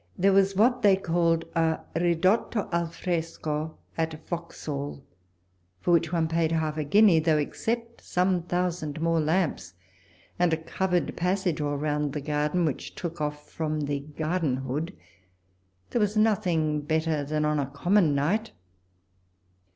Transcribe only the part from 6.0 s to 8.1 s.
one paid half a guinea, though except